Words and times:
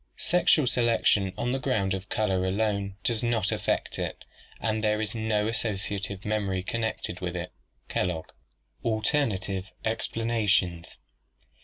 "Sexual 0.17 0.65
selection 0.65 1.31
on 1.37 1.51
the 1.51 1.59
ground 1.59 1.93
of 1.93 2.09
colour 2.09 2.43
alone 2.43 2.95
does 3.03 3.21
not 3.21 3.51
affect 3.51 3.99
it, 3.99 4.25
and 4.59 4.83
there 4.83 4.99
is 4.99 5.13
no 5.13 5.47
associative 5.47 6.25
memory 6.25 6.63
connected 6.63 7.19
with 7.19 7.35
it" 7.35 7.51
(Kellogg). 7.87 8.29
Alternative 8.83 9.69
Explanations. 9.85 10.97